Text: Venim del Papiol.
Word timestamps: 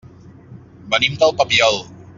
Venim 0.95 1.19
del 1.25 1.37
Papiol. 1.43 1.81